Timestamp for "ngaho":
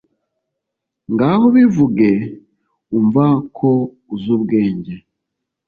1.13-1.45